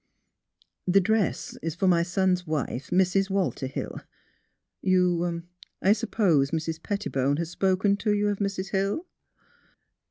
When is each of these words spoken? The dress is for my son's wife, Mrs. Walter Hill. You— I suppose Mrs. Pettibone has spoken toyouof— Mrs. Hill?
The 0.87 0.99
dress 0.99 1.59
is 1.61 1.75
for 1.75 1.87
my 1.87 2.01
son's 2.01 2.47
wife, 2.47 2.89
Mrs. 2.89 3.29
Walter 3.29 3.67
Hill. 3.67 4.01
You— 4.81 5.43
I 5.83 5.93
suppose 5.93 6.49
Mrs. 6.49 6.81
Pettibone 6.81 7.37
has 7.37 7.51
spoken 7.51 7.97
toyouof— 7.97 8.39
Mrs. 8.39 8.69
Hill? 8.71 9.05